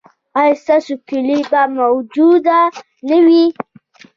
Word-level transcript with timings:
ایا 0.39 0.53
ستاسو 0.63 0.93
کیلي 1.07 1.39
به 1.49 1.61
موجوده 1.77 2.59
نه 3.07 3.17
وي؟ 3.25 3.45